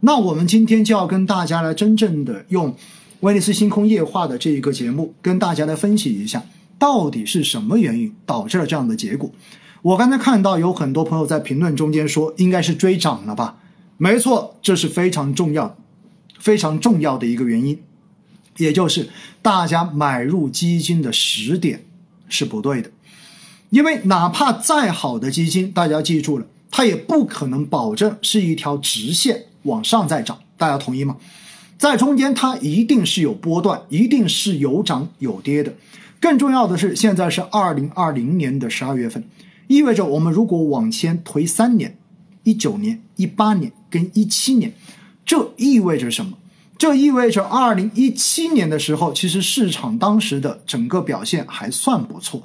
[0.00, 2.76] 那我们今天就要跟大家来真正的用
[3.20, 6.44] 威尼斯星空夜话的这一个节目，跟大家来分析一下，
[6.78, 9.30] 到底是什么原因导致了这样的结果。
[9.82, 13.58] 我刚才看到有很多朋友在评论中间说，应该是追涨了吧？
[13.96, 15.76] 没错，这是非常重要、
[16.38, 17.80] 非常重要的一个原因，
[18.58, 19.08] 也就是
[19.42, 21.84] 大家买入基金的时点
[22.28, 22.90] 是不对的。
[23.70, 29.46] 因为哪怕再好的基金，大家记住了，它也不可能保证是一条直线。
[29.68, 31.16] 往上再涨，大家同意吗？
[31.78, 35.72] 在中间它一定是有波段，一定是有涨有跌的。
[36.18, 39.22] 更重要的是，现在是二零二零年的十二月份，
[39.68, 41.96] 意味着我们如果往前推三年，
[42.42, 44.72] 一九年、一八年跟一七年，
[45.24, 46.32] 这意味着什么？
[46.76, 52.42] 这意味着二零一七年的时候，其实市场当时的整个表现还算不错，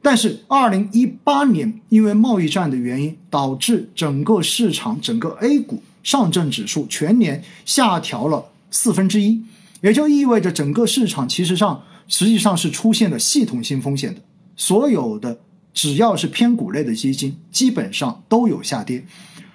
[0.00, 5.82] 但是二零一八年因为贸易战的原因，导致整个市场整个 A 股。
[6.04, 9.42] 上证指数全年下调了四分之一，
[9.80, 14.20] 也就意味着整个市场其实上实际上是出现了系统性风险的。
[14.54, 15.40] 所有的
[15.72, 19.04] 只要是偏股类的基金，基本上都有下跌。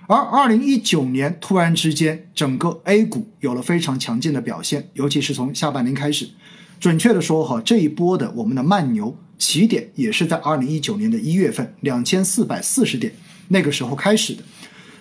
[0.08, 6.28] 而二零一九年突然之间，整个 A 股有了非常强劲的表现，尤其是从下半年开始。
[6.80, 13.14] 准确的说，哈这一波的我们的慢牛起点也是在二零一九年的一月份两千四百四十点
[13.50, 14.44] 那个时候开始的。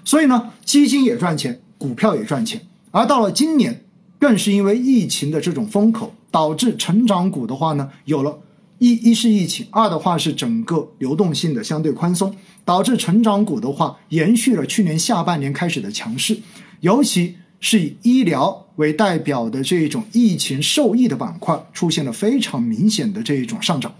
[0.08, 2.62] 所以呢，基金也赚钱，股票也赚钱。
[2.92, 3.84] 而到了今年，
[4.18, 8.38] 更是因为疫情的这种风口，导致成长股的话呢，有了
[8.78, 16.40] 一一是疫情，二的话是整个流动性的相对宽松，导致成长股的话延续了去年下半年开始的强势，
[16.80, 23.94] 尤其是以医疗为代表的这种疫情受益的板块，出现了非常明显的这一种上涨。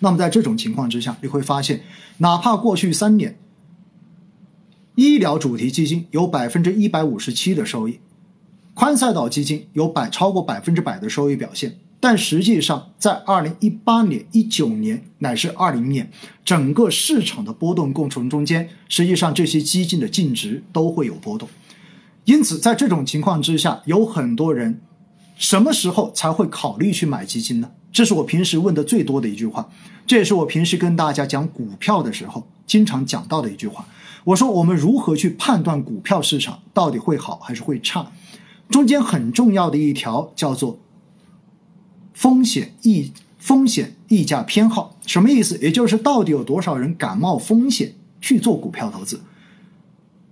[0.00, 1.80] 那么在这种情况之下，你会发现，
[2.18, 3.38] 哪怕过去三年。
[4.96, 8.00] 医疗主题基金有百分之一百五十七的收益，
[8.72, 16.10] 宽赛道基金有百超过百分之百的收益表现，但实际上在二零一八年、一九年乃至二零年，
[16.42, 21.46] 整个市场的波动过程中间，实际上这些基金的净值都会有波动。
[22.24, 24.80] 因此，在这种情况之下，有很多人
[25.36, 27.70] 什么时候才会考虑去买基金呢？
[27.96, 29.66] 这是我平时问的最多的一句话，
[30.06, 33.86] 这也是我平时跟大家讲股票的时候经常讲到的一句话。
[34.22, 38.12] 我说，我们如何去判断股票市场到底会好还是会差？
[38.68, 40.78] 中间很重要的一条叫做
[42.12, 45.56] 风险溢风险溢价偏好，什么意思？
[45.62, 49.22] 也就是到底有多少人敢冒风险去做股票投资？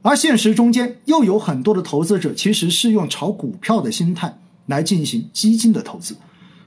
[0.03, 4.37] 而现实中间又有很多的投资者其实是用炒股票的心态
[4.67, 6.15] 来进行基金的投资。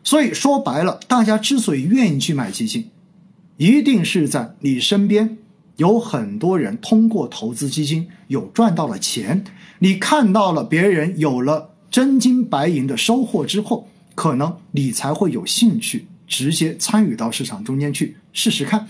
[0.08, 2.92] 所以说白了，大家之所以愿意去买基金，
[3.58, 5.38] 一定是在你身边。
[5.76, 9.44] 有很多人通过投资基金有赚到了钱，
[9.80, 18.88] 你看到了别人有了真金白银的收获之后，可能你才会有兴趣直接参与到市场中间去试试看。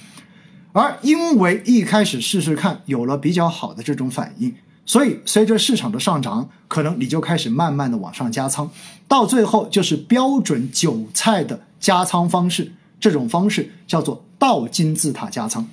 [0.72, 4.54] 而因为一开始试试看有了比较好的这种反应，
[4.88, 8.68] 所以随着市场的上涨，可能你就开始慢慢的往上加仓，
[9.08, 15.68] 到最后就是标准韭菜的加仓方式，这种方式叫做倒金字塔加仓。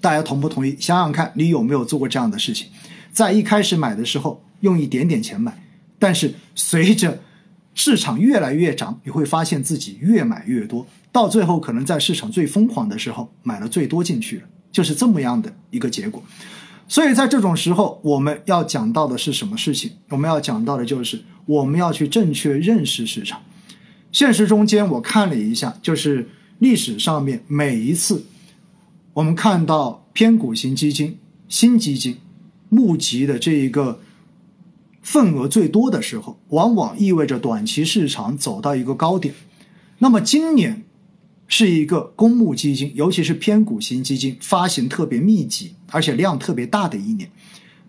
[0.00, 0.74] 大家同不同意？
[0.80, 2.68] 想想看你有没有做过这样的事情，
[3.12, 5.62] 在一开始买的时候用一点点钱买，
[5.98, 7.20] 但是随着
[7.74, 16.22] 市场越来越涨，你会发现自己越买越多，到最后可能在市场最疯狂的时候买了最多进去了，就是这么样的一个结果。
[16.90, 19.92] 所以在这种时候，我们要讲到的是什么事情？
[20.08, 23.40] 我们要讲到的就是我们要去正确认识市场。
[24.10, 28.26] 现实中间我看了一下，就是历史上面每一次。
[29.12, 31.16] 我们看到偏股型基金、
[31.48, 32.18] 新基金
[32.68, 34.00] 募集的这一个
[35.00, 39.32] 份额最多的时候，往往意味着短期市场走到一个高点。
[39.98, 40.82] 那么今年
[41.52, 47.28] 是一个公募基金，尤其是偏股型基金发行特别密集，而且量特别大的一年，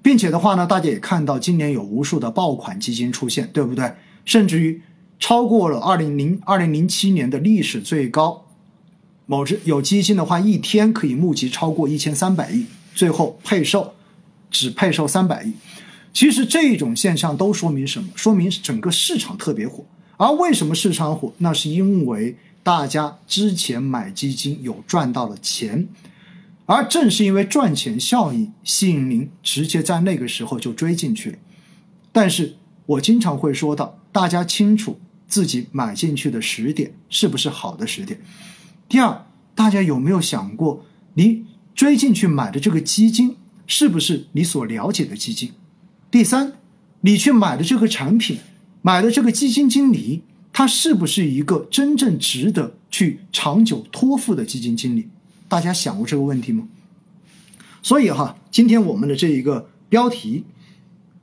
[0.02, 3.94] 并且的话呢，大家也看到今年有无数的爆款基金出现，对不对？
[4.26, 4.82] 甚至于
[5.20, 8.48] 超过了二零零二零零七年的历史最高。
[9.28, 12.66] 某只有基金的话，一天可以募集超过一千三百亿，
[12.96, 13.94] 最后配售
[14.50, 15.54] 只配售三百亿。
[16.12, 18.10] 其实这种现象都说明什么？
[18.16, 19.86] 说明整个市场特别火。
[20.18, 21.32] 而为什么市场火？
[21.38, 25.88] 那是因为大家之前买基金有赚到了钱，
[26.66, 31.38] 而正是因为赚钱效应吸引您直接在那个时候就追进去了。
[32.12, 32.56] 但是
[32.86, 38.22] 我经常会说到，大家清楚自己买进去的时点是不是好的时点。
[38.88, 39.26] 第二，
[39.56, 40.86] 大家有没有想过，
[41.16, 45.54] 你追进去买的这个基金是不是你所了解的基金？
[46.12, 46.54] 第三，
[47.00, 48.38] 你去买的这个产品，
[48.82, 50.24] 买的这个基金经理，
[50.54, 55.08] 他是不是一个真正值得去长久托付的基金经理？
[55.48, 56.68] 大家想过这个问题吗？
[57.82, 60.44] 所以哈，今天我们的这一个标题，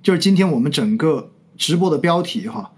[0.02, 2.72] 就是今天我们整个直播的标题哈，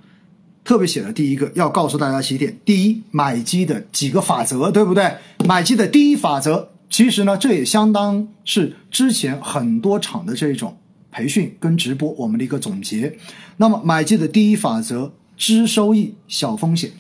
[0.64, 5.16] 特别写了第一个，要告诉大家几点：第一，买基的几个法则，对不对？
[5.46, 10.76] 买基的第一法则，其实呢，这也相当是之前很多场的这种。
[11.12, 13.18] 培训跟直播，我们的一个总结。
[13.56, 16.92] 那么买基的第一法则：知收益，小风险。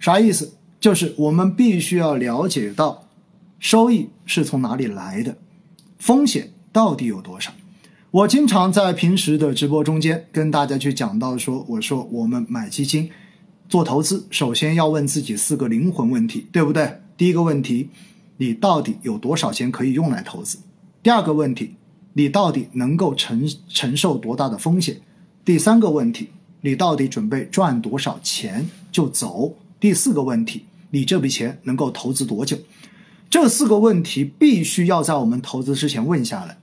[0.00, 0.54] 啥意思？
[0.80, 3.06] 就是我们必须要了解到
[3.60, 5.36] 收益是从哪里来的，
[6.00, 7.52] 风险到底有多少。
[8.10, 13.08] 我经常在平时的直播中间跟大家去讲到说，我说我们买基金
[13.68, 17.00] 做投资，首先要问自己四个灵魂问题，对不对？
[17.16, 17.90] 第一个问题，
[18.38, 20.58] 你到底有多少钱可以用来投资？
[21.00, 21.76] 第二个问题。
[22.16, 25.00] 你到底能够承承受多大的风险？
[25.44, 26.28] 第三个问题，
[26.64, 29.54] 你到底准备赚多少钱就走？
[29.78, 32.56] 第四个问题，你这笔钱能够投资多久？
[33.28, 36.56] 这四个问题必须要在我们投资之前问下来。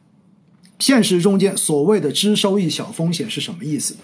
[0.80, 3.96] 现实中间所谓的“知收益，小风险”是什么意思？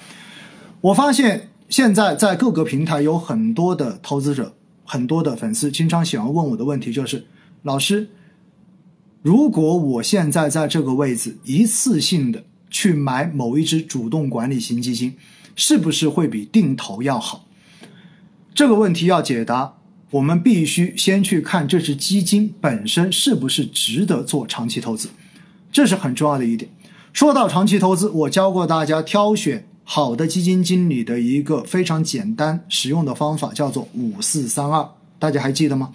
[0.81, 4.53] 我发现现在在各个平台有很多的投资者，
[4.85, 7.25] 很多的粉丝经常喜欢问我的问题就是：
[7.63, 8.07] 老师。
[9.23, 15.15] 如果我现在在这个位置一次性的去买某一只主动管理型基金，
[15.55, 17.45] 是不是会比定投要好？
[18.53, 19.75] 这个问题要解答，
[20.11, 25.09] 我们必须先去看这只基金本身是不是值得做长期投资，
[25.71, 26.69] 这是很重要的一点。
[27.13, 35.91] 说到长期投资，我教过大家挑选好的基金经理的一个非常简单实用的方法，叫做五四三二，大家还记得吗？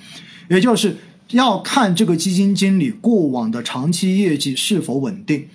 [0.48, 0.96] 也就是。
[1.30, 5.48] 要看这个基金经理过往的长期业绩是否稳定。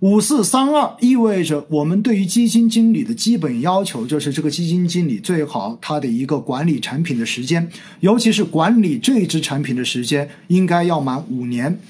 [0.00, 7.66] 五四三二意味着我们对于基金经理的基本要求就是这个基金经理最好他的一个管理产品的时间，
[8.00, 11.80] 尤其是管理这支产品的时间应该要满五年。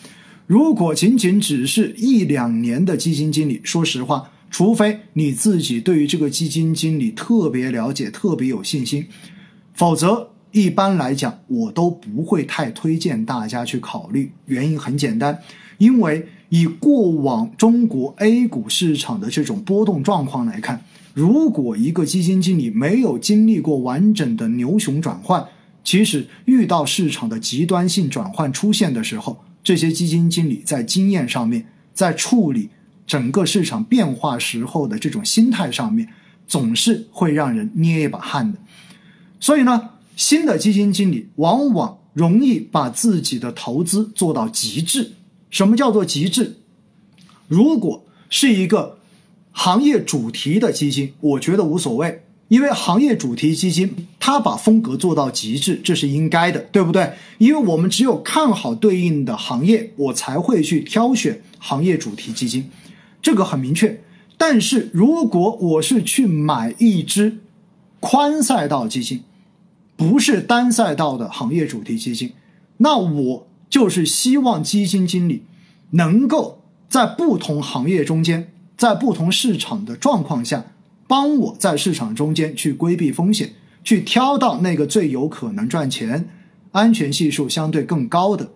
[0.47, 9.07] 如果仅仅只是一两年的基金经理，说实话，除非你自己对于这个基金经理特别了解、特别有信心，
[9.75, 10.31] 否则。
[10.53, 14.33] 一般来讲，我都不会太推荐大家去考虑。
[14.47, 15.39] 原因很简单，
[15.79, 20.83] 因为以过往中国 A 股市场的这种波动状况来看，
[21.15, 25.47] 如果一个基金经理没有经历过完整的牛熊转换，
[25.83, 32.71] 其实遇到市场的极端性转换出现的时候，这些基金经理在经验上面，在处理
[33.07, 36.09] 整个市场变化时候的这种心态上面，
[36.47, 38.59] 总是会让人捏一把汗的。
[39.41, 39.91] 所以呢。
[40.17, 45.13] 新的基金经理往往容易把自己的投资做到极致。
[45.57, 46.57] 什么叫做极致？
[47.49, 48.99] 如果是一个
[49.53, 57.11] 行业主题的基金，我觉得无所谓，因为行业主题基金它把风格做到极致，这是应该的，对不对？
[57.39, 62.71] 因为我们只有看好对应的行业，我才会去挑选行业主题基金，
[63.23, 64.03] 这个很明确。
[64.37, 67.39] 但是如果我是去买一只
[67.99, 69.23] 宽赛道基金，
[69.97, 72.35] 不是单赛道的行业主题基金，
[72.77, 75.43] 那我就是希望基金经理
[75.91, 80.67] 能够在不同行业中间，在不同市场的状况下，
[81.07, 83.53] 帮我在市场中间去规避风险，
[83.85, 86.29] 去挑到那个最有可能赚钱、
[86.73, 88.51] 安全系数相对更高的、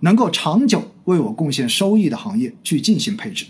[0.00, 3.46] 能够长久为我贡献收益的行业去进行配置。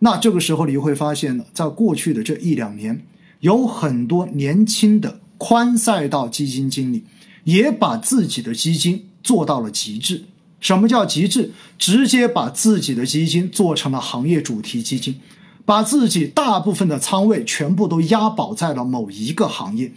[0.00, 3.04] 那这个时候你会发现呢，在过去的这一两年，
[3.40, 5.20] 有很多年轻的。
[5.42, 7.02] 宽赛道基金经理
[7.44, 10.24] 也把自己的基金做到了极致。
[10.58, 11.52] 什么叫极致？
[11.78, 15.20] 直接把自己的基金做成了行业主题基金，
[15.64, 19.92] 把自己大部分的仓位全部都押宝在了某一个行业。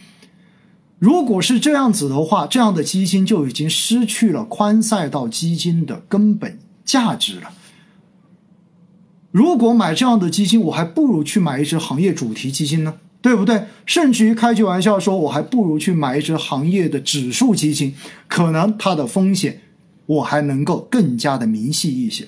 [0.99, 7.51] 如果是这样子的话，这样的基金就已经失去了宽赛道基金的根本价值了。
[9.31, 12.93] 如果买这样的基金，我还不如去买一只行业主题基金呢。
[13.23, 13.63] 对不对？
[13.85, 17.95] 甚至于开句玩笑说，我还不如去买一只行业的指数基金，
[18.27, 19.61] 可能它的风险
[20.05, 22.27] 我还能够更加的明细一些。